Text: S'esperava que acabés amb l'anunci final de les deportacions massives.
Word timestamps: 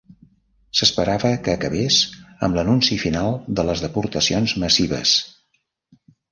S'esperava 0.77 1.29
que 1.47 1.53
acabés 1.57 1.99
amb 2.49 2.59
l'anunci 2.61 2.99
final 3.05 3.39
de 3.61 3.69
les 3.71 3.87
deportacions 3.87 4.59
massives. 4.67 5.17